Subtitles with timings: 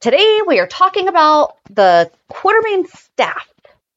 [0.00, 3.46] Today we are talking about the Quartermaine staff.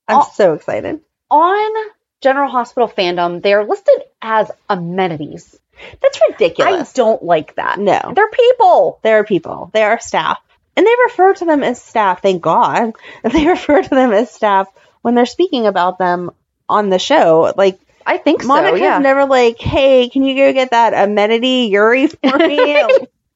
[0.07, 0.29] I'm Oh.
[0.33, 0.99] so excited.
[1.31, 5.57] On General Hospital fandom, they are listed as amenities.
[6.01, 6.91] That's ridiculous.
[6.91, 7.79] I don't like that.
[7.79, 8.11] No.
[8.13, 8.99] They're people.
[9.01, 9.69] They're people.
[9.73, 10.39] They are staff.
[10.75, 12.93] And they refer to them as staff, thank God.
[13.23, 14.67] They refer to them as staff
[15.03, 16.31] when they're speaking about them
[16.67, 17.53] on the show.
[17.55, 18.83] Like, I think Monica's so.
[18.85, 18.97] Yeah.
[18.97, 22.77] never like, hey, can you go get that amenity Yuri for me?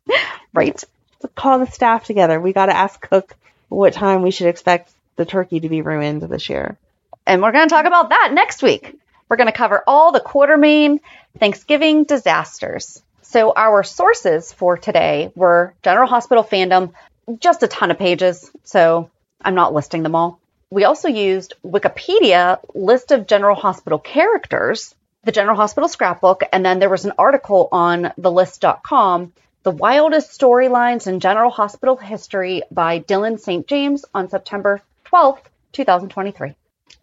[0.53, 0.83] right.
[1.21, 2.39] Let's call the staff together.
[2.39, 3.35] We got to ask Cook
[3.69, 6.77] what time we should expect the turkey to be ruined this year.
[7.25, 8.95] And we're going to talk about that next week.
[9.27, 10.99] We're going to cover all the Quartermaine
[11.39, 13.01] Thanksgiving disasters.
[13.23, 16.93] So, our sources for today were General Hospital Fandom,
[17.39, 19.09] just a ton of pages, so
[19.41, 20.39] I'm not listing them all.
[20.69, 24.95] We also used Wikipedia list of General Hospital characters,
[25.25, 29.33] the General Hospital scrapbook, and then there was an article on thelist.com,
[29.67, 33.67] The Wildest Storylines in General Hospital History by Dylan St.
[33.67, 35.41] James on September 12th,
[35.73, 36.55] 2023.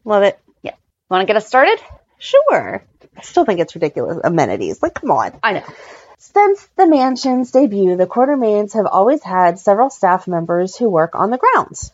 [0.07, 0.39] Love it.
[0.63, 0.73] Yeah.
[1.11, 1.79] Want to get us started?
[2.19, 2.83] Sure.
[3.19, 4.17] I still think it's ridiculous.
[4.25, 4.83] Amenities.
[4.83, 5.39] Like, come on.
[5.43, 5.65] I know.
[6.17, 11.29] Since the mansion's debut, the Quartermaines have always had several staff members who work on
[11.29, 11.93] the grounds.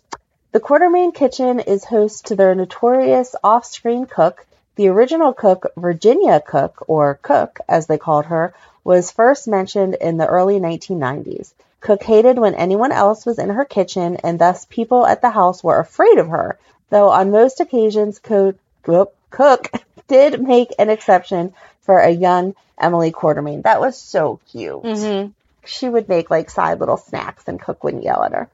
[0.53, 4.47] The Quartermaine kitchen is host to their notorious off screen cook.
[4.77, 8.55] The original cook, Virginia Cook, or Cook as they called her,
[8.91, 11.53] was first mentioned in the early 1990s.
[11.79, 15.63] Cook hated when anyone else was in her kitchen, and thus people at the house
[15.63, 16.59] were afraid of her,
[16.89, 18.55] though on most occasions, Co-
[18.87, 19.71] Whoop, Cook
[20.09, 23.63] did make an exception for a young Emily Quartermaine.
[23.63, 24.83] That was so cute.
[24.83, 25.31] Mm-hmm.
[25.65, 28.49] She would make like side little snacks and Cook wouldn't yell at her.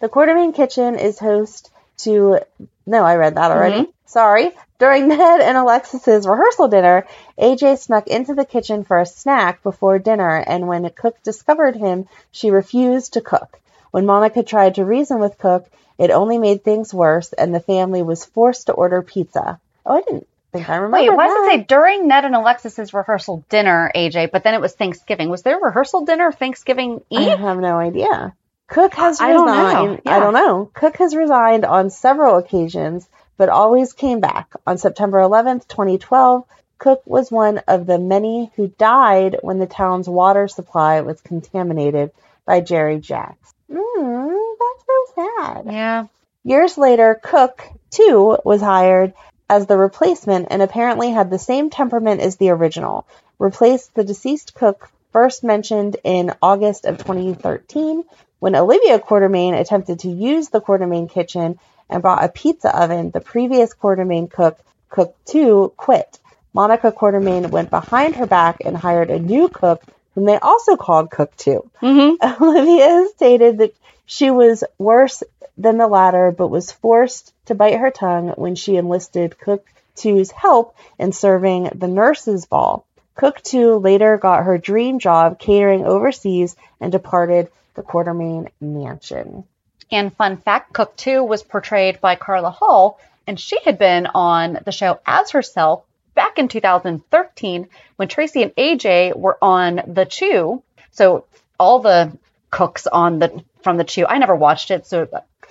[0.00, 2.40] The Quartermaine kitchen is host to,
[2.86, 3.82] no, I read that already.
[3.82, 3.90] Mm-hmm.
[4.06, 4.50] Sorry.
[4.78, 7.06] During Ned and Alexis's rehearsal dinner,
[7.38, 12.08] AJ snuck into the kitchen for a snack before dinner, and when Cook discovered him,
[12.30, 13.58] she refused to cook.
[13.90, 15.66] When Monica tried to reason with Cook,
[15.98, 19.58] it only made things worse, and the family was forced to order pizza.
[19.84, 20.98] Oh, I didn't think I remember.
[20.98, 21.54] Wait, why does that.
[21.54, 25.28] it say during Ned and Alexis's rehearsal dinner, AJ, but then it was Thanksgiving?
[25.28, 27.28] Was there a rehearsal dinner Thanksgiving Eve?
[27.28, 28.34] I have no idea.
[28.68, 29.64] Cook has I don't know.
[29.64, 30.02] resigned.
[30.06, 30.70] I don't know.
[30.74, 34.52] Cook has resigned on several occasions, but always came back.
[34.66, 36.44] On September 11th, 2012,
[36.78, 42.12] Cook was one of the many who died when the town's water supply was contaminated
[42.44, 43.52] by Jerry Jacks.
[43.70, 45.64] Mm, that's so sad.
[45.66, 46.06] Yeah.
[46.44, 49.14] Years later, Cook, too, was hired
[49.50, 53.06] as the replacement and apparently had the same temperament as the original.
[53.38, 58.04] Replaced the deceased cook first mentioned in August of 2013
[58.38, 61.58] when Olivia Quartermaine attempted to use the Quartermaine kitchen
[61.90, 63.10] and bought a pizza oven.
[63.10, 64.58] The previous Quartermaine cook,
[64.88, 66.18] Cook 2, quit.
[66.52, 69.82] Monica Quartermaine went behind her back and hired a new cook
[70.14, 71.70] whom they also called Cook 2.
[71.82, 72.42] Mm-hmm.
[72.42, 73.74] Olivia stated that
[74.06, 75.22] she was worse
[75.56, 80.30] than the latter, but was forced to bite her tongue when she enlisted Cook 2's
[80.30, 82.84] help in serving the nurses' ball.
[83.14, 89.44] Cook 2 later got her dream job catering overseas and departed the Quartermaine mansion.
[89.90, 94.58] And fun fact, Cook 2 was portrayed by Carla Hall, and she had been on
[94.64, 95.84] the show as herself
[96.14, 100.62] back in 2013 when Tracy and AJ were on The Chew.
[100.90, 101.24] So
[101.58, 102.18] all the
[102.50, 105.06] cooks on the from The Chew, I never watched it, so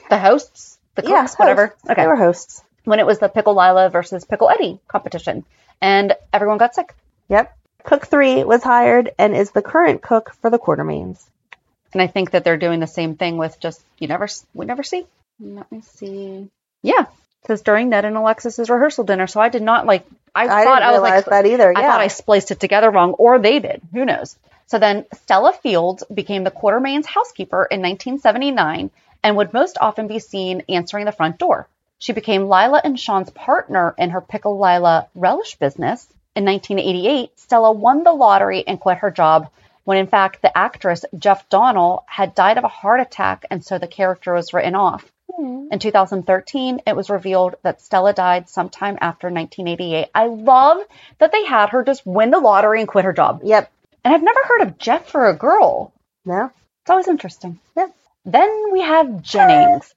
[0.09, 1.68] the hosts, the cooks, Yeah, whatever.
[1.68, 1.95] hosts.
[1.95, 2.63] They were hosts.
[2.83, 5.45] When it was the Pickle Lila versus Pickle Eddie competition,
[5.81, 6.94] and everyone got sick.
[7.29, 7.56] Yep.
[7.83, 11.24] Cook 3 was hired and is the current cook for the Quartermaines.
[11.94, 14.84] And I think that they're doing the same thing with just you never we never
[14.84, 15.06] see.
[15.39, 16.50] Let me see.
[16.81, 19.28] Yeah, it says during Ned and Alexis's rehearsal dinner.
[19.28, 20.06] So I did not like.
[20.36, 21.74] I, I thought didn't I was like that either.
[21.75, 23.81] I thought I spliced it together wrong, or they did.
[23.94, 24.38] Who knows?
[24.68, 28.92] So then Stella Fields became the Quartermaine's housekeeper in 1979
[29.24, 31.68] and would most often be seen answering the front door.
[32.00, 36.06] She became Lila and Sean's partner in her Pickle Lila relish business.
[36.36, 39.50] In 1988, Stella won the lottery and quit her job
[39.88, 43.78] when in fact the actress Jeff Donnell had died of a heart attack and so
[43.78, 45.10] the character was written off.
[45.34, 45.69] Hmm.
[45.72, 50.10] In 2013, it was revealed that Stella died sometime after 1988.
[50.13, 50.80] I love
[51.19, 53.39] that they had her just win the lottery and quit her job.
[53.45, 53.72] Yep.
[54.04, 55.94] And I've never heard of Jeff for a girl.
[56.25, 56.51] No.
[56.81, 57.57] It's always interesting.
[57.78, 57.95] Yep.
[58.25, 59.95] Then we have Jennings.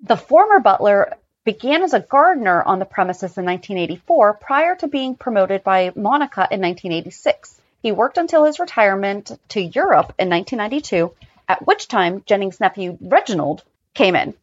[0.00, 5.14] The former butler began as a gardener on the premises in 1984 prior to being
[5.14, 7.58] promoted by Monica in 1986.
[7.82, 11.12] He worked until his retirement to Europe in 1992,
[11.48, 13.62] at which time Jennings' nephew Reginald
[13.92, 14.34] came in.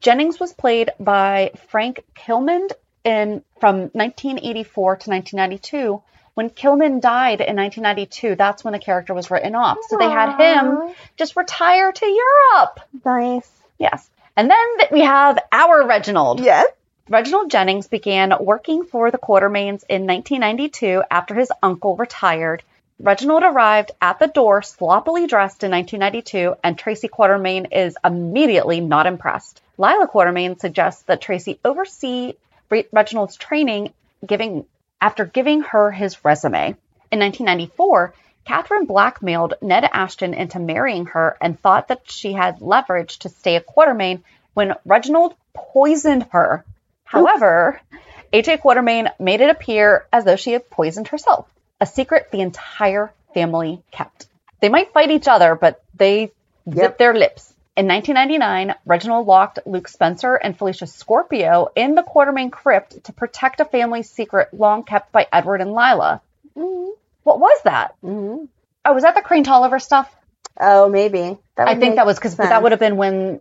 [0.00, 2.72] Jennings was played by Frank Killmond
[3.04, 6.02] in from 1984 to 1992.
[6.34, 9.78] When Killmond died in 1992, that's when the character was written off.
[9.88, 12.80] So they had him just retire to Europe.
[13.04, 13.50] Nice.
[13.78, 14.08] Yes.
[14.34, 16.40] And then we have our Reginald.
[16.40, 16.72] Yes.
[17.08, 22.62] Reginald Jennings began working for the Quartermaines in 1992 after his uncle retired.
[23.00, 29.08] Reginald arrived at the door sloppily dressed in 1992, and Tracy Quartermaine is immediately not
[29.08, 29.60] impressed.
[29.78, 32.34] Lila Quartermaine suggests that Tracy oversee
[32.70, 33.92] Re- Reginald's training,
[34.24, 34.64] giving
[35.00, 36.76] after giving her his resume.
[37.10, 38.14] In 1994,
[38.44, 43.56] Catherine blackmailed Ned Ashton into marrying her and thought that she had leverage to stay
[43.56, 44.22] a Quartermaine
[44.54, 46.64] when Reginald poisoned her.
[47.12, 47.80] However,
[48.32, 51.46] AJ Quartermaine made it appear as though she had poisoned herself,
[51.80, 54.26] a secret the entire family kept.
[54.60, 56.32] They might fight each other, but they
[56.72, 57.52] zip their lips.
[57.76, 63.60] In 1999, Reginald locked Luke Spencer and Felicia Scorpio in the Quartermaine crypt to protect
[63.60, 66.22] a family secret long kept by Edward and Lila.
[66.54, 67.94] What was that?
[68.00, 68.44] hmm
[68.84, 70.12] Oh, was that the Crane Tolliver stuff?
[70.58, 71.38] Oh, maybe.
[71.56, 73.40] I think that was because that would have been when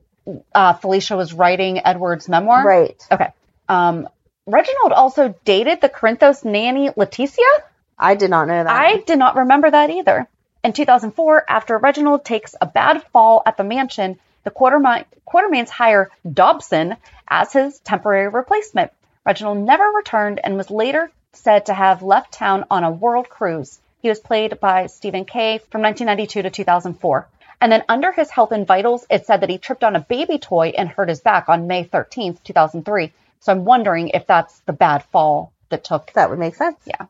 [0.53, 2.65] uh, Felicia was writing Edward's memoir.
[2.65, 3.07] Right.
[3.12, 3.31] Okay.
[3.71, 4.09] Um,
[4.45, 7.51] Reginald also dated the Corinthos nanny Leticia.
[7.97, 8.69] I did not know that.
[8.69, 10.27] I did not remember that either.
[10.62, 16.12] In 2004, after Reginald takes a bad fall at the mansion, the Quartermaine, Quartermaines hire
[16.29, 16.97] Dobson
[17.29, 18.91] as his temporary replacement.
[19.25, 23.79] Reginald never returned and was later said to have left town on a world cruise.
[24.01, 27.25] He was played by Stephen Kay from 1992 to 2004.
[27.61, 30.40] And then under his health and vitals, it said that he tripped on a baby
[30.40, 33.13] toy and hurt his back on May 13th, 2003.
[33.42, 36.14] So I'm wondering if that's the bad fall that took.
[36.14, 36.78] that would make sense.
[36.86, 37.06] Yeah.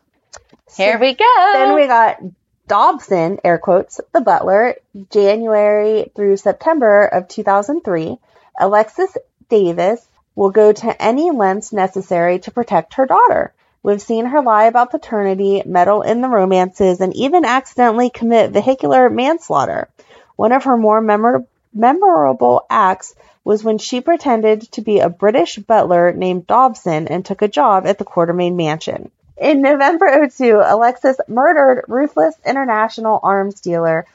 [0.75, 1.51] Here we go.
[1.53, 2.19] Then we got
[2.67, 4.75] Dobson, air quotes, the butler,
[5.11, 8.17] January through September of 2003.
[8.59, 9.17] Alexis
[9.49, 13.53] Davis will go to any lengths necessary to protect her daughter.
[13.83, 19.09] We've seen her lie about paternity, meddle in the romances, and even accidentally commit vehicular
[19.09, 19.89] manslaughter.
[20.37, 25.57] One of her more memor- memorable acts was when she pretended to be a British
[25.57, 29.09] butler named Dobson and took a job at the Quartermaine Mansion.
[29.37, 34.05] In November 02, Alexis murdered ruthless international arms dealer.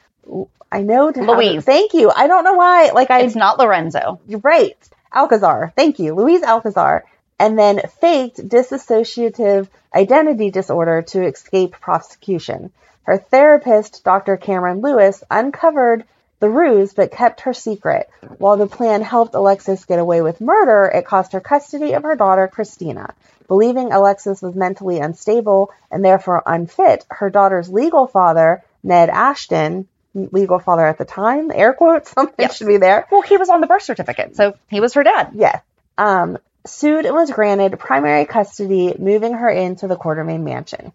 [0.71, 1.63] I know Luis.
[1.63, 2.11] thank you.
[2.15, 2.91] I don't know why.
[2.93, 4.19] Like I it's not Lorenzo.
[4.27, 4.77] you're right.
[5.13, 5.73] Alcazar.
[5.75, 6.13] Thank you.
[6.15, 7.03] Luis Alcazar.
[7.39, 12.71] And then faked dissociative identity disorder to escape prosecution.
[13.03, 14.37] Her therapist, Dr.
[14.37, 16.03] Cameron Lewis, uncovered
[16.39, 18.09] the ruse but kept her secret.
[18.37, 22.15] While the plan helped Alexis get away with murder, it cost her custody of her
[22.15, 23.13] daughter, Christina.
[23.47, 30.59] Believing Alexis was mentally unstable and therefore unfit, her daughter's legal father, Ned Ashton, legal
[30.59, 32.57] father at the time, air quotes, something Yes.
[32.57, 35.31] should be there, Well, he was on the birth certificate, so he was her dad.
[35.33, 35.61] Yes.
[35.97, 40.91] Um, sued and was granted primary custody, moving her into the Quartermaine mansion.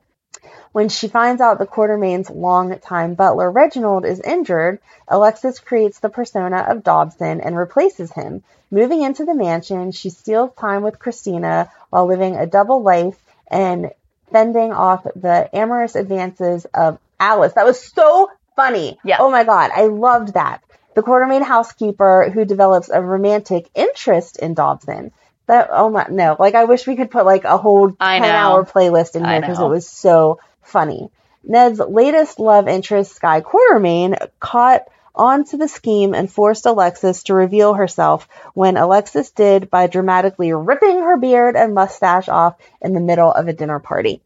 [0.72, 6.66] When she finds out the Quartermaine's long-time butler Reginald is injured, Alexis creates the persona
[6.68, 8.42] of Dobson and replaces him.
[8.70, 13.90] Moving into the mansion, she steals time with Christina while living a double life and
[14.30, 17.52] fending off the amorous advances of Alice.
[17.52, 18.98] That was so funny.
[19.04, 19.20] Yes.
[19.20, 20.62] Oh my god, I loved that.
[20.94, 25.12] The Quartermaine housekeeper who develops a romantic interest in Dobson.
[25.46, 28.28] That oh my no, like I wish we could put like a whole I ten
[28.28, 28.38] know.
[28.38, 31.10] hour playlist in here because it was so funny.
[31.44, 34.82] Ned's latest love interest, Skye Quartermaine, caught
[35.14, 41.00] onto the scheme and forced Alexis to reveal herself when Alexis did by dramatically ripping
[41.00, 44.22] her beard and mustache off in the middle of a dinner party.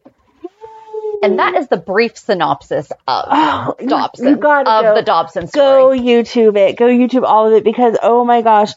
[1.23, 4.33] And that is the brief synopsis of Oh, Dobson.
[4.33, 5.89] of go- the Dobson Go.
[5.89, 6.77] YouTube it.
[6.77, 8.73] Go YouTube all of it because oh my gosh,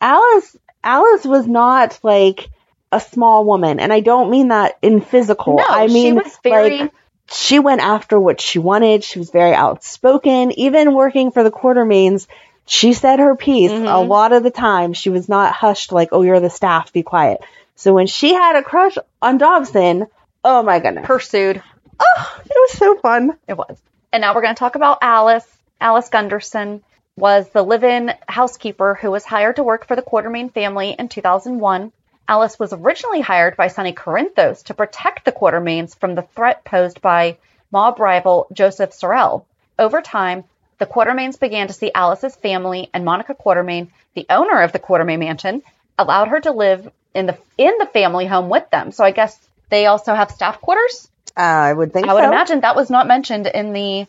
[0.00, 2.50] Alice Alice was not like
[2.92, 5.56] a small woman, and I don't mean that in physical.
[5.56, 6.92] No, I she mean was very- like
[7.30, 9.04] she went after what she wanted.
[9.04, 10.52] She was very outspoken.
[10.58, 12.26] Even working for the Quartermaines,
[12.66, 13.86] she said her piece Mm-hmm.
[13.86, 14.94] a lot of the time.
[14.94, 17.40] She was not hushed like, "Oh, you're the staff, be quiet."
[17.76, 20.06] So when she had a crush on Dobson,
[20.42, 21.62] oh my goodness, Pursued.
[22.00, 23.36] oh, it was so fun.
[23.46, 23.78] It was.
[24.12, 25.46] And now we're going to talk about Alice.
[25.80, 26.82] Alice Gunderson
[27.16, 31.08] was the live in housekeeper who was hired to work for the Quartermaine family in
[31.08, 31.92] 2001.
[32.28, 37.00] Alice was originally hired by Sonny Corinthos to protect the Quartermaines from the threat posed
[37.00, 37.38] by
[37.72, 39.46] mob rival Joseph Sorel.
[39.78, 40.44] Over time,
[40.76, 45.20] the Quartermaines began to see Alice's family and Monica Quartermaine, the owner of the Quartermaine
[45.20, 45.62] mansion,
[45.98, 48.92] allowed her to live in the in the family home with them.
[48.92, 49.36] So I guess
[49.70, 51.08] they also have staff quarters.
[51.36, 52.28] Uh, I would think I would so.
[52.28, 54.06] imagine that was not mentioned in the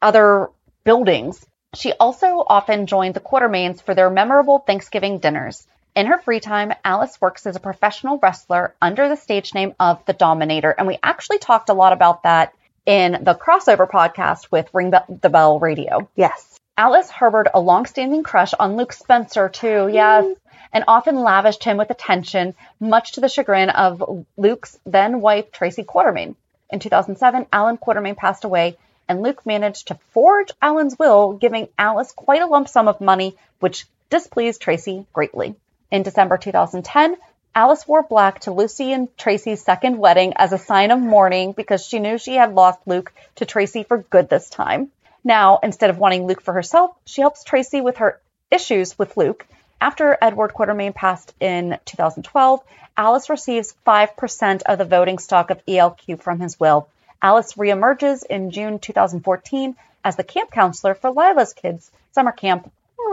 [0.00, 0.50] other
[0.84, 1.44] buildings.
[1.74, 5.66] She also often joined the Quartermaines for their memorable Thanksgiving dinners.
[5.98, 10.04] In her free time, Alice works as a professional wrestler under the stage name of
[10.04, 10.70] The Dominator.
[10.70, 12.54] And we actually talked a lot about that
[12.86, 16.08] in the crossover podcast with Ring the Bell Radio.
[16.14, 16.56] Yes.
[16.76, 20.24] Alice harbored a long-standing crush on Luke Spencer too, yes,
[20.72, 25.82] and often lavished him with attention, much to the chagrin of Luke's then wife Tracy
[25.82, 26.36] Quartermaine.
[26.70, 28.78] In 2007, Alan Quartermaine passed away,
[29.08, 33.36] and Luke managed to forge Alan's will, giving Alice quite a lump sum of money,
[33.58, 35.56] which displeased Tracy greatly.
[35.90, 37.16] In December 2010,
[37.54, 41.84] Alice wore black to Lucy and Tracy's second wedding as a sign of mourning because
[41.84, 44.90] she knew she had lost Luke to Tracy for good this time.
[45.24, 49.46] Now, instead of wanting Luke for herself, she helps Tracy with her issues with Luke.
[49.80, 52.62] After Edward Quartermaine passed in 2012,
[52.96, 56.88] Alice receives 5% of the voting stock of ELQ from his will.
[57.22, 62.70] Alice reemerges in June 2014 as the camp counselor for Lila's Kids Summer Camp,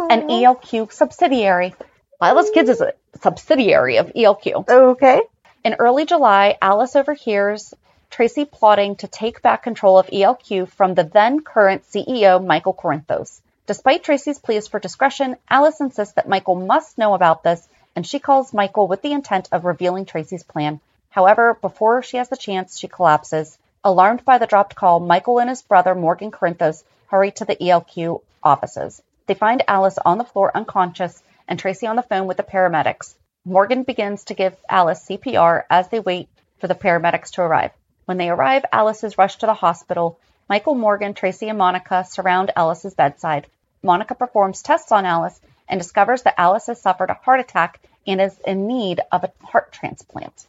[0.09, 1.73] an ELQ subsidiary.
[2.21, 4.69] Lila's Kids is a subsidiary of ELQ.
[4.69, 5.21] Okay.
[5.63, 7.73] In early July, Alice overhears
[8.09, 13.41] Tracy plotting to take back control of ELQ from the then current CEO, Michael Corinthos.
[13.67, 18.19] Despite Tracy's pleas for discretion, Alice insists that Michael must know about this, and she
[18.19, 20.79] calls Michael with the intent of revealing Tracy's plan.
[21.09, 23.57] However, before she has the chance, she collapses.
[23.83, 28.21] Alarmed by the dropped call, Michael and his brother, Morgan Corinthos, hurry to the ELQ
[28.41, 29.01] offices.
[29.25, 33.15] They find Alice on the floor unconscious and Tracy on the phone with the paramedics.
[33.45, 36.27] Morgan begins to give Alice CPR as they wait
[36.59, 37.71] for the paramedics to arrive.
[38.05, 40.19] When they arrive, Alice is rushed to the hospital.
[40.49, 43.47] Michael, Morgan, Tracy, and Monica surround Alice's bedside.
[43.83, 48.21] Monica performs tests on Alice and discovers that Alice has suffered a heart attack and
[48.21, 50.45] is in need of a heart transplant.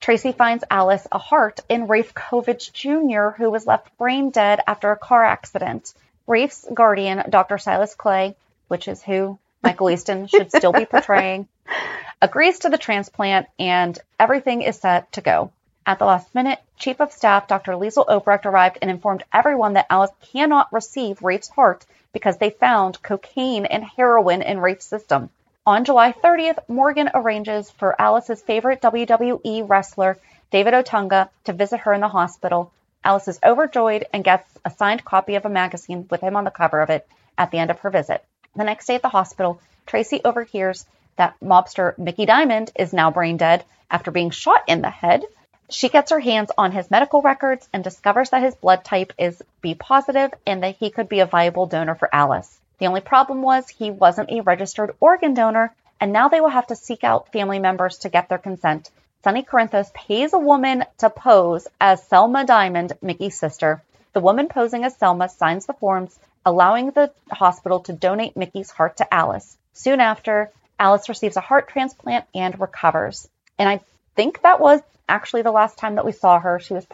[0.00, 4.90] Tracy finds Alice a heart in Rafe Kovich Jr., who was left brain dead after
[4.90, 5.92] a car accident.
[6.26, 7.58] Rafe's guardian, Dr.
[7.58, 8.34] Silas Clay,
[8.68, 11.46] which is who Michael Easton should still be portraying,
[12.22, 15.50] agrees to the transplant and everything is set to go.
[15.86, 17.72] At the last minute, Chief of Staff Dr.
[17.72, 23.02] Liesel Obrecht arrived and informed everyone that Alice cannot receive Rafe's heart because they found
[23.02, 25.30] cocaine and heroin in Rafe's system.
[25.66, 30.16] On July 30th, Morgan arranges for Alice's favorite WWE wrestler,
[30.50, 32.72] David Otunga, to visit her in the hospital.
[33.04, 36.50] Alice is overjoyed and gets a signed copy of a magazine with him on the
[36.50, 38.24] cover of it at the end of her visit.
[38.56, 40.84] The next day at the hospital, Tracy overhears
[41.16, 45.24] that mobster Mickey Diamond is now brain dead after being shot in the head.
[45.68, 49.40] She gets her hands on his medical records and discovers that his blood type is
[49.60, 52.58] B positive and that he could be a viable donor for Alice.
[52.78, 56.66] The only problem was he wasn't a registered organ donor, and now they will have
[56.68, 58.90] to seek out family members to get their consent.
[59.22, 63.82] Sonny Corinthos pays a woman to pose as Selma Diamond, Mickey's sister.
[64.12, 68.96] The woman posing as Selma signs the forms, allowing the hospital to donate Mickey's heart
[68.98, 69.56] to Alice.
[69.72, 73.28] Soon after, Alice receives a heart transplant and recovers.
[73.58, 73.80] And I
[74.16, 76.58] think that was actually the last time that we saw her.
[76.58, 76.86] She was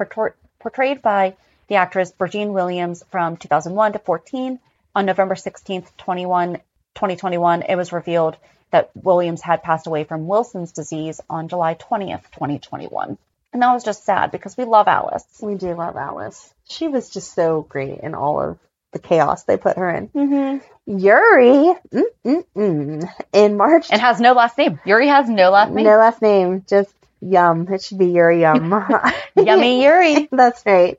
[0.58, 1.36] portrayed by
[1.68, 4.58] the actress Bergen Williams from 2001 to 14.
[4.94, 6.54] On November 16th, 21,
[6.94, 8.36] 2021, it was revealed
[8.70, 13.18] that Williams had passed away from Wilson's disease on July 20th, 2021.
[13.52, 15.24] And that was just sad because we love Alice.
[15.40, 16.52] We do love Alice.
[16.68, 18.58] She was just so great in all of
[18.96, 20.08] the chaos they put her in.
[20.08, 20.98] Mm-hmm.
[20.98, 23.10] Yuri, mm-mm-mm.
[23.32, 24.78] in March, And has no last name.
[24.84, 25.84] Yuri has no last name.
[25.84, 27.66] no last name, just Yum.
[27.72, 28.72] It should be Yuri Yum.
[29.36, 30.28] Yummy Yuri.
[30.32, 30.98] That's right.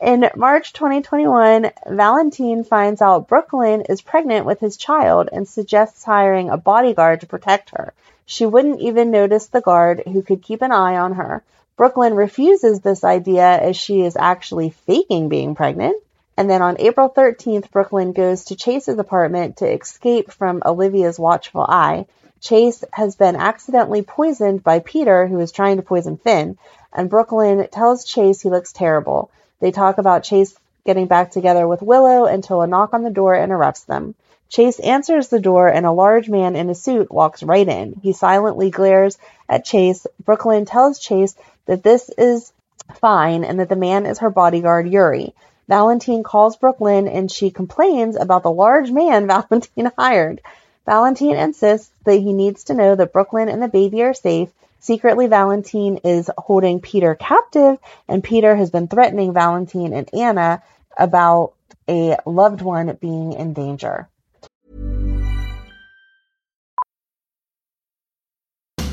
[0.00, 6.04] In March 2021, Valentine finds out Brook Lynn is pregnant with his child and suggests
[6.04, 7.94] hiring a bodyguard to protect her.
[8.26, 11.42] She wouldn't even notice the guard who could keep an eye on her.
[11.76, 15.96] Brook Lynn refuses this idea as she is actually faking being pregnant.
[16.36, 21.18] And then on April 13th, Brook Lynn goes to Chase's apartment to escape from Olivia's
[21.18, 22.06] watchful eye.
[22.40, 26.58] Chase has been accidentally poisoned by Peter, who is trying to poison Finn,
[26.92, 29.30] and Brook Lynn tells Chase he looks terrible.
[29.60, 33.34] They talk about Chase getting back together with Willow until a knock on the door
[33.34, 34.14] interrupts them.
[34.48, 37.98] Chase answers the door and a large man in a suit walks right in.
[38.02, 40.06] He silently glares at Chase.
[40.24, 42.52] Brook Lynn tells Chase that this is
[42.94, 45.34] fine and that the man is her bodyguard, Yuri.
[45.68, 50.40] Valentine calls Brook Lynn and she complains about the large man Valentine hired.
[50.86, 54.50] Valentine insists that he needs to know that Brook Lynn and the baby are safe.
[54.78, 60.62] Secretly, Valentine is holding Peter captive, and Peter has been threatening Valentine and Anna
[60.96, 61.54] about
[61.88, 64.08] a loved one being in danger.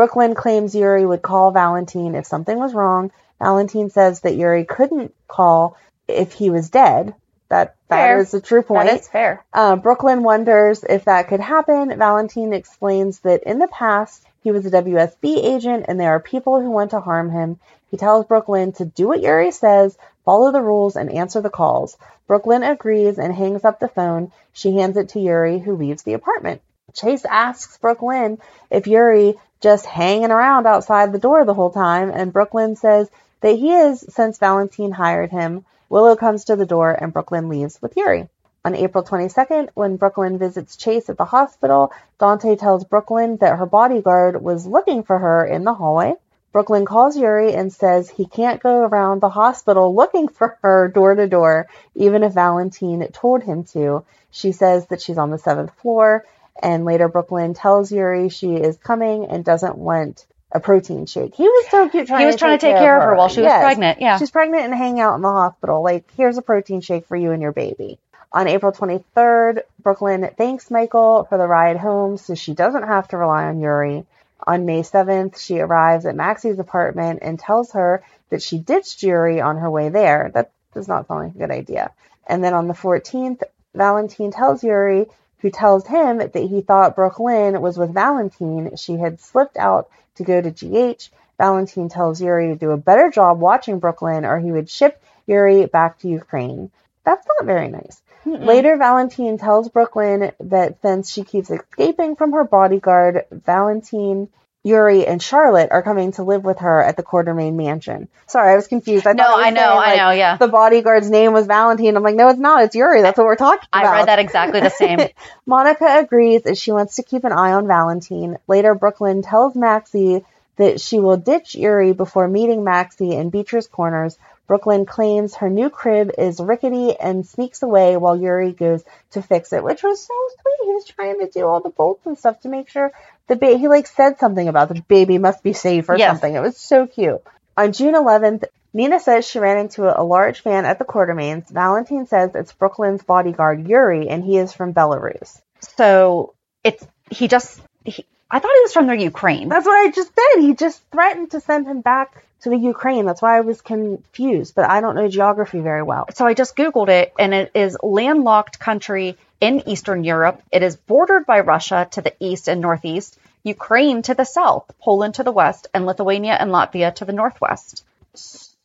[0.00, 3.12] Brook Lynn claims Yuri would call Valentine if something was wrong.
[3.38, 5.76] Valentine says that Yuri couldn't call
[6.08, 7.14] if he was dead.
[7.50, 8.18] That that Fair.
[8.20, 8.88] is a true point.
[8.88, 9.44] That is fair.
[9.52, 11.98] Uh, Brook Lynn wonders if that could happen.
[11.98, 16.58] Valentine explains that in the past he was a WSB agent and there are people
[16.62, 17.60] who want to harm him.
[17.90, 21.50] He tells Brook Lynn to do what Yuri says, follow the rules, and answer the
[21.50, 21.98] calls.
[22.26, 24.32] Brook Lynn agrees and hangs up the phone.
[24.54, 26.62] She hands it to Yuri, who leaves the apartment.
[26.94, 28.38] Chase asks Brook Lynn
[28.70, 33.10] if Yuri just hanging around outside the door the whole time, and Brook Lynn says
[33.40, 35.64] that he is since Valentine hired him.
[35.88, 38.28] Willow comes to the door and Brook Lynn leaves with Yuri.
[38.64, 43.38] On April 22nd, when Brook Lynn visits Chase at the hospital, Dante tells Brook Lynn
[43.38, 46.14] that her bodyguard was looking for her in the hallway.
[46.52, 50.88] Brook Lynn calls Yuri and says he can't go around the hospital looking for her
[50.88, 54.04] door to door, even if Valentine told him to.
[54.30, 56.26] She says that she's on the seventh floor,
[56.60, 61.34] and later Brook Lynn tells Yuri she is coming and doesn't want a protein shake.
[61.34, 63.40] He was so cute trying He was trying to take care of her while she
[63.40, 64.18] was pregnant, yeah.
[64.18, 65.82] She's pregnant and hanging out in the hospital.
[65.82, 67.98] Like, here's a protein shake for you and your baby.
[68.32, 73.08] On April 23rd, Brook Lynn thanks Michael for the ride home so she doesn't have
[73.08, 74.04] to rely on Yuri.
[74.46, 79.40] On May 7th, she arrives at Maxie's apartment and tells her that she ditched Yuri
[79.40, 80.30] on her way there.
[80.32, 81.90] That does not sound like a good idea.
[82.26, 83.42] And then on the 14th,
[83.74, 85.06] Valentine tells Yuri,
[85.40, 88.76] who tells him that he thought Brook Lynn was with Valentine.
[88.76, 91.08] She had slipped out to go to GH.
[91.38, 95.02] Valentine tells Yuri to do a better job watching Brook Lynn or he would ship
[95.26, 96.70] Yuri back to Ukraine.
[97.04, 98.02] That's not very nice.
[98.26, 104.28] Later, Valentine tells Brook Lynn that since she keeps escaping from her bodyguard, Valentine,
[104.62, 108.08] Yuri, and Charlotte are coming to live with her at the Quartermaine mansion.
[108.26, 109.06] Sorry, I was confused.
[109.06, 110.36] I No, thought was I know, saying, I like, know, yeah.
[110.36, 111.96] The bodyguard's name was Valentine.
[111.96, 112.64] I'm like, no, it's not.
[112.64, 113.00] It's Yuri.
[113.00, 113.94] That's what we're talking I about.
[113.94, 115.00] I read that exactly the same.
[115.46, 118.36] Monica agrees as she wants to keep an eye on Valentine.
[118.46, 120.24] Later, Brook Lynn tells Maxie
[120.56, 124.18] that she will ditch Yuri before meeting Maxie in Beecher's Corners.
[124.46, 129.22] Brook Lynn claims her new crib is rickety and sneaks away while Yuri goes to
[129.22, 130.66] fix it, which was so sweet.
[130.66, 132.92] He was trying to do all the bolts and stuff to make sure
[133.30, 136.10] the baby, he like said something about the baby must be safe or Yes.
[136.10, 136.34] something.
[136.34, 137.22] It was so cute.
[137.56, 141.48] On June 11th, Nina says she ran into a large fan at the Quartermaines.
[141.48, 145.40] Valentine says it's Brook Lynn's bodyguard Yuri, and he is from Belarus.
[145.76, 149.48] So it's he just he, I thought he was from the Ukraine.
[149.48, 150.42] That's what I just said.
[150.42, 153.06] He just threatened to send him back to the Ukraine.
[153.06, 156.06] That's why I was confused, but I don't know geography very well.
[156.14, 160.42] So I just googled it, and it is landlocked country in Eastern Europe.
[160.52, 165.14] It is bordered by Russia to the east and northeast, Ukraine to the south, Poland
[165.14, 167.84] to the west, and Lithuania and Latvia to the northwest.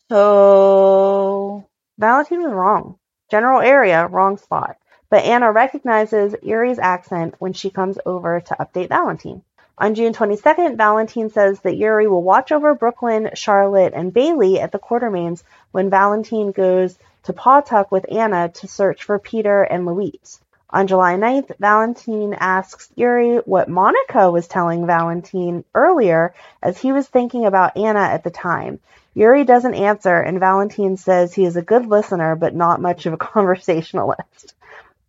[0.09, 1.65] So
[1.97, 2.97] Valentine was wrong.
[3.31, 4.77] General area, wrong spot.
[5.09, 9.43] But Anna recognizes Yuri's accent when she comes over to update Valentine.
[9.77, 14.59] On June 22nd, Valentine says that Yuri will watch over Brook Lynn, Charlotte, and Bailey
[14.59, 19.85] at the Quartermaines when Valentine goes to Pawtuck with Anna to search for Peter and
[19.85, 20.39] Louise.
[20.75, 27.07] On July 9th, Valentine asks Yuri what Monica was telling Valentine earlier as he was
[27.07, 28.81] thinking about Anna at the time.
[29.13, 33.13] Yuri doesn't answer, and Valentine says he is a good listener but not much of
[33.13, 34.53] a conversationalist.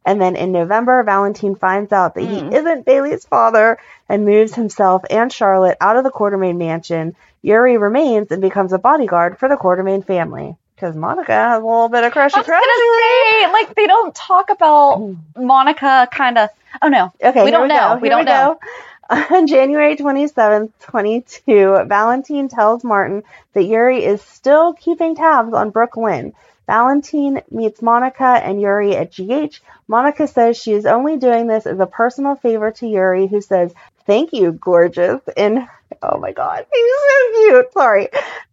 [0.05, 5.03] And then in November, Valentine finds out that he isn't Bailey's father and moves himself
[5.11, 7.17] and Charlotte out of the Quartermaine mansion.
[7.43, 10.55] Yuri remains and becomes a bodyguard for the Quartermaine family.
[10.77, 12.63] Because Monica has a little bit of crushy crush.
[13.41, 15.19] Gonna like they don't talk about mm.
[15.37, 16.51] Monica kind of.
[16.83, 17.95] Oh no, Okay, we don't we know.
[17.95, 17.99] go.
[18.01, 18.59] We Here don't know.
[19.09, 23.23] On January 27th, 22, Valentine tells Martin
[23.53, 26.33] that Yuri is still keeping tabs on Brook Lynn.
[26.67, 29.61] Valentine meets Monica and Yuri at GH.
[29.87, 33.73] Monica says she is only doing this as a personal favor to Yuri, who says,
[34.05, 35.21] Thank you, gorgeous.
[35.37, 35.67] In,
[36.03, 37.73] oh my God, he's so cute.
[37.73, 38.09] Sorry.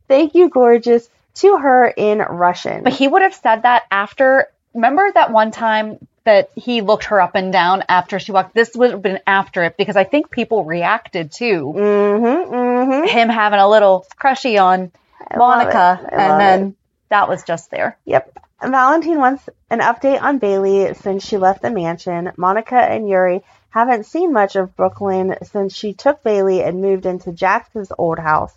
[0.07, 2.83] Thank you, gorgeous, to her in Russian.
[2.83, 4.47] But he would have said that after.
[4.73, 8.53] Remember that one time that he looked her up and down after she walked.
[8.53, 13.07] This would have been after it because I think people reacted to mm-hmm, mm-hmm.
[13.07, 14.91] him having a little crushy on
[15.29, 16.13] I Monica, it.
[16.13, 16.75] I love and then it.
[17.09, 17.97] that was just there.
[18.05, 18.39] Yep.
[18.61, 22.31] Valentine wants an update on Bailey since she left the mansion.
[22.37, 27.05] Monica and Yuri haven't seen much of Brook Lynn since she took Bailey and moved
[27.05, 28.53] into Jax's old house.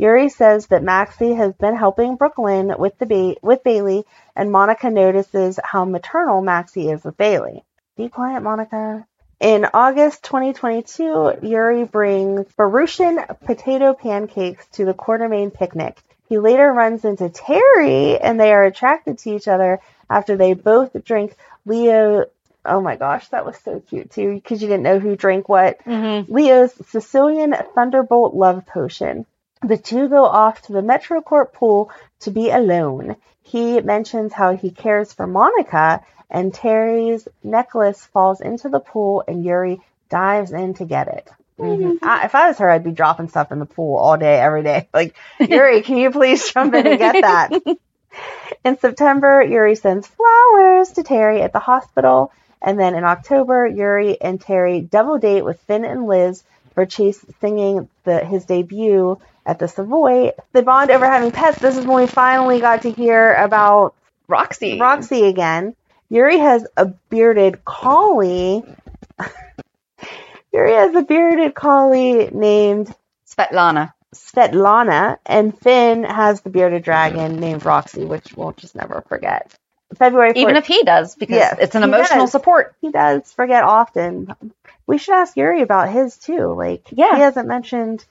[0.00, 4.50] Yuri says that Maxie has been helping Brook Lynn with the ba- with Bailey, and
[4.50, 7.64] Monica notices how maternal Maxie is with Bailey.
[7.98, 9.06] Be quiet, Monica.
[9.40, 15.98] In August 2022, Yuri brings Belarusian potato pancakes to the Quartermaine picnic.
[16.30, 20.96] He later runs into Terry, and they are attracted to each other after they both
[21.04, 21.36] drink
[21.66, 22.24] Leo.
[22.64, 25.84] Oh my gosh, that was so cute too, because you didn't know who drank what.
[25.84, 26.32] Mm-hmm.
[26.32, 29.26] Leo's Sicilian Thunderbolt Love Potion.
[29.62, 33.16] The two go off to the Metrocourt pool to be alone.
[33.42, 39.44] He mentions how he cares for Monica, and Terry's necklace falls into the pool, and
[39.44, 41.28] Yuri dives in to get it.
[41.58, 41.98] Mhm.
[42.02, 44.62] I, if I was her, I'd be dropping stuff in the pool all day, every
[44.62, 44.88] day.
[44.94, 47.52] Like, Yuri, can you please jump in and get that?
[48.64, 52.32] in September, Yuri sends flowers to Terry at the hospital.
[52.62, 56.42] And then in October, Yuri and Terry double date with Finn and Liz
[56.74, 60.32] for Chase singing the, his debut at the Savoy.
[60.52, 61.58] They bond over having pets.
[61.58, 63.94] This is when we finally got to hear about
[64.28, 64.78] Roxy.
[64.78, 65.74] Roxy again.
[66.08, 68.62] Yuri has a bearded collie.
[70.52, 72.92] Yuri has a bearded collie named
[73.28, 73.92] Svetlana.
[74.14, 79.52] Svetlana, and Finn has the bearded dragon named Roxy, which we'll just never forget.
[79.96, 80.36] February 4th.
[80.36, 82.32] Even if he does, because Yes, it's an emotional does.
[82.32, 82.74] support.
[82.80, 84.34] he does forget often.
[84.86, 86.52] We should ask Yuri about his too.
[86.54, 87.14] Like, Yeah.
[87.14, 88.04] he hasn't mentioned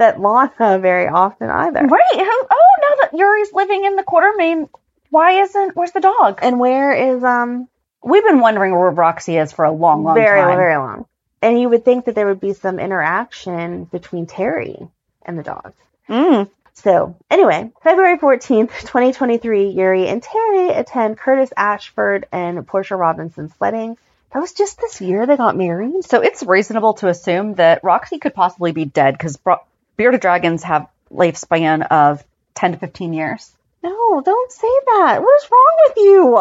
[0.00, 1.80] Svetlana very often either.
[1.86, 2.14] Right.
[2.14, 4.68] Who- Oh, now that Yuri's living in the Quartermaine,
[5.10, 6.38] why isn't, where's the dog?
[6.42, 7.68] And where is um
[8.02, 10.56] We've been wondering where Roxy is for a long, long very time.
[10.56, 11.04] very long?
[11.42, 14.78] And you would think that there would be some interaction between Terry
[15.22, 15.74] and the dog.
[16.08, 16.48] Mm.
[16.72, 23.98] So, anyway, February 14th, 2023, Yuri and Terry attend Curtis Ashford and Portia Robinson's wedding.
[24.32, 26.04] That was just this year they got married.
[26.04, 29.60] So it's reasonable to assume that Roxy could possibly be dead because bro-
[30.00, 33.52] bearded dragons have lifespan of 10 to 15 years.
[33.82, 35.18] No, don't say that.
[35.20, 36.38] What is wrong with you?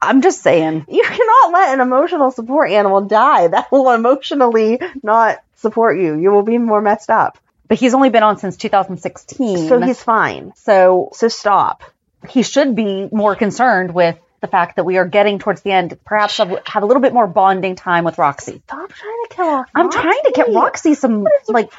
[0.00, 0.86] I'm just saying.
[0.88, 3.48] You cannot let an emotional support animal die.
[3.48, 6.16] That will emotionally not support you.
[6.16, 7.38] You will be more messed up.
[7.66, 9.68] But he's only been on since 2016.
[9.68, 10.52] So he's fine.
[10.54, 11.82] so So stop.
[12.28, 15.98] he should be more concerned with the fact that we are getting towards the end,
[16.04, 18.62] perhaps have, have a little bit more bonding time with Roxy.
[18.66, 19.66] Stop trying to kill off.
[19.74, 21.72] I'm trying to get Roxy some What is like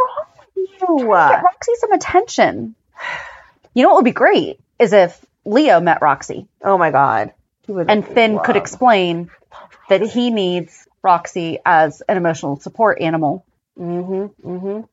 [0.64, 0.98] you?
[1.08, 2.76] get Roxy some attention.
[3.74, 7.34] You know what would be great is if Leo met Roxy Oh my god.
[7.68, 9.30] And Finn could explain
[9.90, 13.46] that he needs Roxy as an emotional support animal.
[13.80, 14.32] Mhm.
[14.46, 14.88] Mhm.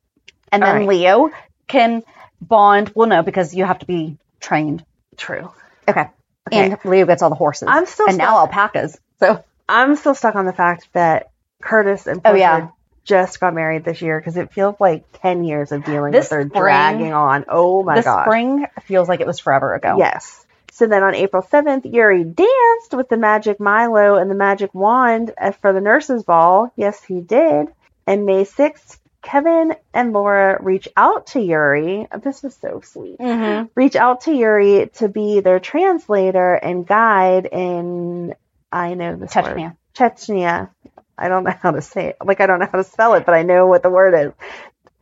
[0.53, 0.89] And All then right.
[0.89, 1.31] Leo
[1.67, 2.03] can
[2.41, 4.83] Bond, well, no, because you have to be trained.
[5.17, 5.51] True.
[5.87, 6.09] Okay.
[6.49, 6.71] Okay.
[6.73, 7.69] And Leo gets all the horses.
[7.71, 8.99] I'm still and now stuck- alpacas.
[9.19, 11.31] So I'm still stuck on the fact that
[11.63, 12.69] Curtis and Oh, yeah.
[13.05, 16.31] Just got married this year because it feels like 10 years of dealing This with
[16.33, 17.45] her spring- dragging on.
[17.49, 18.25] Oh my the god.
[18.25, 19.97] spring feels like it was forever ago.
[19.99, 20.45] Yes.
[20.73, 25.33] So then on April 7th, Yuri danced with the magic Milo and the magic wand
[25.61, 26.73] for the nurses' ball.
[26.77, 27.69] Yes, he did.
[28.07, 32.07] And May 6th, Kevin and Laura reach out to Yuri.
[32.23, 33.19] This was so sweet.
[33.19, 33.67] Mm-hmm.
[33.75, 38.35] Reach out to Yuri to be their translator and guide in,
[38.73, 39.75] I know this word.
[39.95, 40.71] Chechnya.
[41.21, 42.17] I don't know how to say it.
[42.25, 44.33] Like, I don't know how to spell it, but I know what the word is.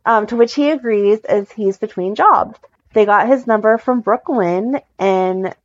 [0.05, 2.57] Um, to which he agrees as he's between jobs.
[2.93, 5.55] They got his number from Brook Lynn, and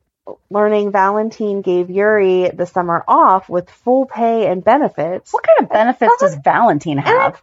[0.51, 5.33] learning Valentine gave Yuri the summer off with full pay and benefits.
[5.33, 7.41] What kind of benefits does Valentine have?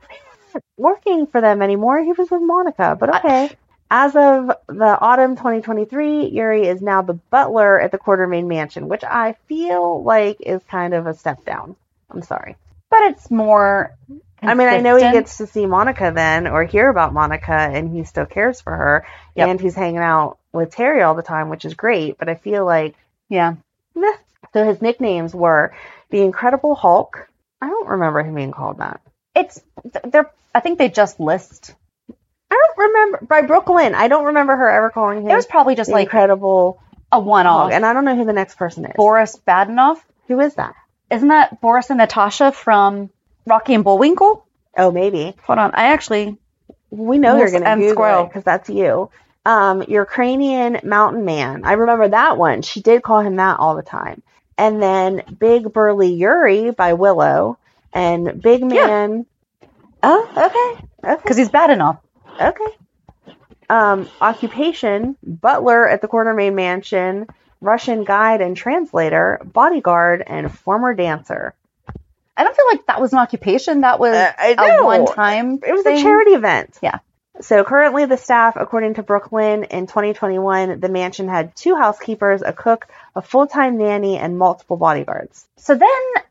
[0.77, 2.03] working for them anymore.
[2.03, 3.49] He was with Monica, but okay.
[3.93, 9.03] As of the autumn 2023, Yuri is now the butler at the Quartermaine Mansion, which
[9.03, 11.75] I feel like is kind of a step down.
[12.09, 12.55] I'm sorry.
[12.91, 13.95] But it's more.
[14.43, 17.91] I mean, I know he gets to see Monica then or hear about Monica and
[17.95, 19.47] he still cares for her Yep.
[19.47, 22.65] and he's hanging out with Terry all the time, which is great, but I feel
[22.65, 22.95] like
[23.29, 23.53] Yeah.
[23.95, 24.11] meh.
[24.53, 25.73] So his nicknames were
[26.09, 27.27] the Incredible Hulk.
[27.61, 28.99] I don't remember him being called that.
[29.35, 29.61] It's.
[30.03, 30.29] They're.
[30.53, 31.73] I think they just list.
[32.51, 33.95] I don't remember by Brook Lynn.
[33.95, 37.45] I don't remember her ever calling him It was probably just like Incredible a one
[37.47, 37.71] off.
[37.71, 38.93] and I don't know who the next person is.
[38.97, 39.97] Boris Badenov.
[40.27, 40.73] Who is that?
[41.11, 43.09] Isn't that Boris and Natasha from
[43.45, 44.45] Rocky and Bullwinkle?
[44.77, 45.35] Oh, maybe.
[45.43, 45.71] Hold on.
[45.73, 46.37] I actually.
[46.89, 48.25] We know you're going to Google Squirrel.
[48.25, 49.09] because that's you.
[49.45, 51.63] Um, Ukrainian Mountain Man.
[51.65, 52.61] I remember that one.
[52.61, 54.21] She did call him that all the time.
[54.57, 57.57] And then Big Burly Yuri by Willow
[57.93, 59.25] and Big Man.
[59.61, 59.67] Yeah.
[60.03, 60.85] Oh, okay.
[61.13, 61.21] Okay.
[61.21, 61.99] Because he's bad enough.
[62.39, 62.67] Okay.
[63.69, 67.25] Um, occupation, butler at the Quartermaine Mansion,
[67.61, 71.53] Russian guide and translator, bodyguard, and former dancer.
[72.35, 73.81] I don't feel like that was an occupation.
[73.81, 75.59] That was Uh, a one time.
[75.65, 76.77] It was a charity event.
[76.81, 76.99] Yeah.
[77.39, 82.41] So currently, the staff, according to Brook Lynn, in 2021, the mansion had two housekeepers,
[82.41, 85.47] a cook, a full-time nanny, and multiple bodyguards.
[85.57, 86.23] So then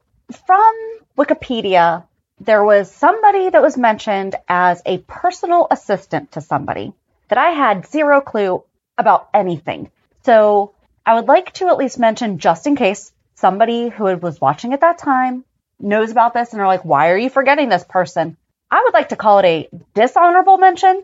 [0.47, 0.75] from
[1.17, 2.05] Wikipedia,
[2.41, 6.93] there was somebody that was mentioned as a personal assistant to somebody
[7.29, 8.63] that I had zero clue
[8.97, 9.91] about anything.
[10.25, 10.73] So
[11.07, 14.83] I would like to at least mention, just in case somebody who was watching at
[14.83, 15.45] that time
[15.79, 18.37] knows about this and are like, why are you forgetting this person?
[18.71, 21.03] I would like to call it a dishonorable mention.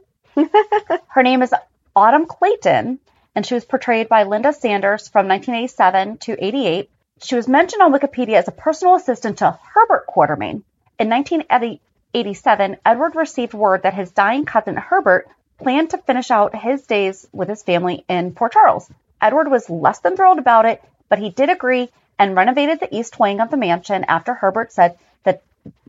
[1.08, 1.54] Her name is
[1.96, 2.98] Autumn Clayton,
[3.34, 6.90] and she was portrayed by Linda Sanders from 1987 to 88.
[7.22, 10.62] She was mentioned on Wikipedia as a personal assistant to Herbert Quartermaine.
[10.98, 15.26] In 1987, Edward received word that his dying cousin Herbert
[15.58, 18.90] planned to finish out his days with his family in Port Charles.
[19.20, 23.18] Edward was less than thrilled about it, but he did agree and renovated the east
[23.18, 25.42] wing of the mansion after Herbert said that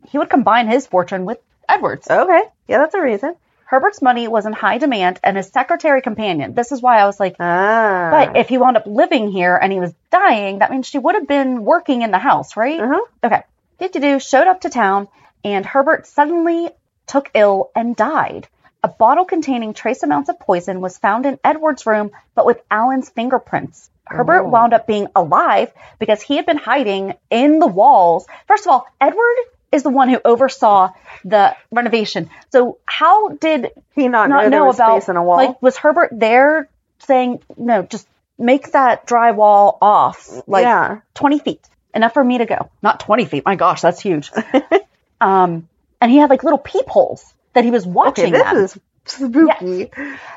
[0.10, 2.10] he would combine his fortune with Edward's.
[2.10, 2.44] Okay.
[2.68, 3.36] Yeah, that's a reason.
[3.66, 6.54] Herbert's money was in high demand and his secretary companion.
[6.54, 8.10] This is why I was like, Ah.
[8.12, 11.16] but if he wound up living here and he was dying, that means she would
[11.16, 12.80] have been working in the house, right?
[12.80, 13.06] Uh-huh.
[13.24, 13.44] Okay.
[13.80, 15.10] Did you do showed up to town
[15.44, 16.70] and Herbert suddenly
[17.08, 18.48] took ill and died.
[18.88, 23.10] A bottle containing trace amounts of poison was found in Edward's room, but with Alan's
[23.10, 23.90] fingerprints.
[24.06, 24.48] Herbert Oh.
[24.48, 28.26] wound up being alive because he had been hiding in the walls.
[28.48, 29.36] First of all, Edward
[29.74, 30.92] is the one who oversaw
[31.26, 32.30] the renovation.
[32.50, 35.36] So how did he not, not know, know about space in a wall?
[35.36, 36.70] like was Herbert there
[37.00, 38.08] saying no, just
[38.40, 41.02] make that drywall off like Yeah.
[41.16, 42.70] 20 feet, enough for me to go.
[42.82, 43.44] Not 20 feet.
[43.46, 44.32] My gosh, that's huge.
[45.20, 45.68] um,
[46.00, 49.90] and he had like little peepholes that he was watching okay, this them is spooky.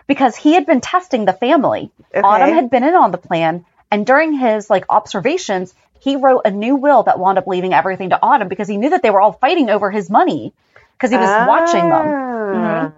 [0.07, 1.91] because he had been testing the family.
[2.15, 2.27] Okay.
[2.27, 6.51] Autumn had been in on the plan, and during his like observations, he wrote a
[6.51, 9.21] new will that wound up leaving everything to Autumn because he knew that they were
[9.21, 10.55] all fighting over his money
[10.95, 12.07] because he was watching them.
[12.09, 12.93] Ah.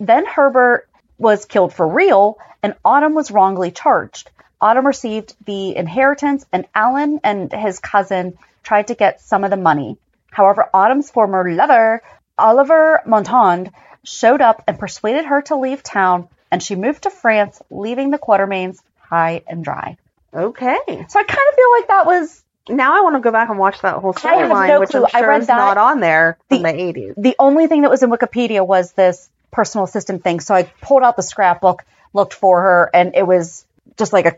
[0.00, 4.30] Then Herbert was killed for real, and Autumn was wrongly charged.
[4.58, 9.58] Autumn received the inheritance, and Alan and his cousin tried to get some of the
[9.58, 9.98] money.
[10.30, 12.00] However, Autumn's former lover,
[12.38, 13.72] Oliver Montand,
[14.04, 18.18] showed up and persuaded her to leave town, and she moved to France, leaving the
[18.18, 19.96] Quartermaines high and dry.
[20.34, 20.76] Okay.
[21.08, 23.58] So I kind of feel like that was Now I want to go back and
[23.58, 25.00] watch that whole storyline, no which clue.
[25.04, 27.14] I'm I sure read is that- not on there from The- the 80s.
[27.16, 30.40] the only thing that was in Wikipedia was this personal assistant thing.
[30.40, 33.64] So I pulled out the scrapbook, looked for her, and it was
[33.96, 34.34] just like a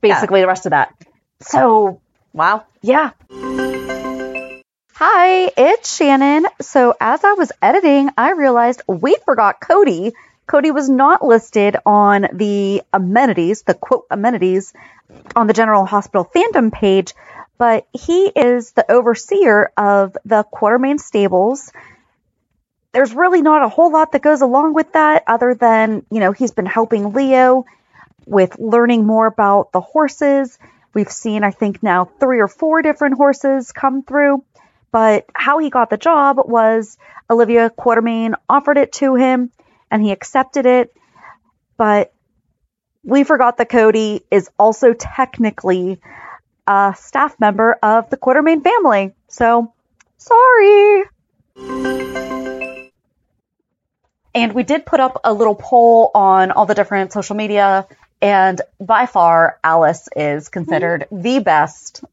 [0.00, 0.94] basically the rest of that.
[1.40, 2.00] So
[2.32, 2.62] Wow.
[2.82, 3.10] yeah.
[5.04, 6.46] Hi, it's Shannon.
[6.60, 10.12] So as I was editing, I realized we forgot Cody.
[10.46, 14.72] Cody was not listed on the amenities, the quote amenities
[15.34, 17.14] on the General Hospital fandom page,
[17.58, 21.72] but he is the overseer of the Quartermaine stables.
[22.92, 26.30] There's really not a whole lot that goes along with that other than, you know,
[26.30, 27.64] he's been helping Leo
[28.24, 30.60] with learning more about the horses.
[30.94, 34.44] We've seen, I think, now three or four different horses come through.
[34.92, 39.50] But how he got the job was Olivia Quartermaine offered it to him
[39.90, 40.94] and he accepted it.
[41.76, 42.12] But
[43.02, 46.00] we forgot that Cody is also technically
[46.66, 49.12] a staff member of the Quartermaine family.
[49.28, 49.72] So,
[50.18, 51.04] sorry.
[54.34, 57.86] And we did put up a little poll on all the different social media,
[58.22, 61.22] and by far, Alice is considered hmm.
[61.22, 62.04] the best,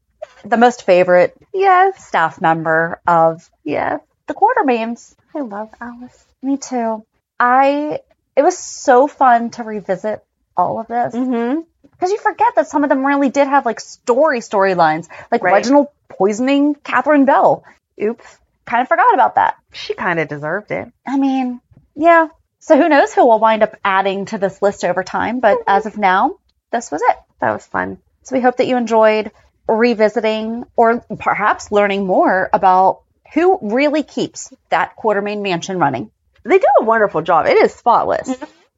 [0.44, 2.04] the most favorite Yes.
[2.06, 4.00] staff member of Yes.
[4.26, 5.14] the Quartermaines.
[5.34, 6.24] I love Alice.
[6.42, 7.04] Me too.
[7.38, 8.00] I,
[8.36, 10.24] it was so fun to revisit
[10.56, 11.60] all of this Mm-hmm.
[11.90, 15.54] because you forget that some of them really did have like story storylines, like Right.
[15.54, 17.64] Reginald poisoning Katherine Bell.
[18.02, 19.56] Oops, kind of forgot about that.
[19.72, 20.88] She kind of deserved it.
[21.06, 21.60] I mean,
[21.94, 22.28] yeah.
[22.58, 25.86] So who knows who will wind up adding to this list over time, but as
[25.86, 26.36] of now,
[26.72, 27.16] this was it.
[27.40, 27.98] That was fun.
[28.22, 29.30] So we hope that you enjoyed
[29.76, 33.02] revisiting or perhaps learning more about
[33.34, 36.10] who really keeps that Quartermaine mansion running.
[36.44, 37.46] They do a wonderful job.
[37.46, 38.30] It is spotless.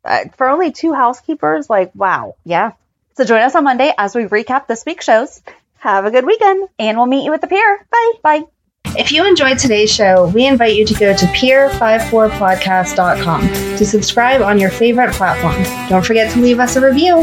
[0.05, 2.35] Uh, for only two housekeepers, like, wow.
[2.45, 2.73] Yeah.
[3.17, 5.41] So join us on Monday as we recap this week's shows,
[5.79, 6.69] Have a good weekend.
[6.79, 7.87] and we'll meet you at the pier.
[7.91, 8.13] Bye.
[8.23, 8.43] Bye.
[8.99, 13.41] If you enjoyed today's show, we invite you to go to peer54podcast.com
[13.77, 15.63] to subscribe on your favorite platform.
[15.89, 17.23] Don't forget to leave us a review.